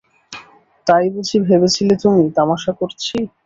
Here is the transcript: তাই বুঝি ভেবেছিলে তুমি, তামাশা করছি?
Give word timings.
তাই 0.87 1.05
বুঝি 1.13 1.37
ভেবেছিলে 1.47 1.95
তুমি, 2.03 2.23
তামাশা 2.37 2.71
করছি? 2.79 3.15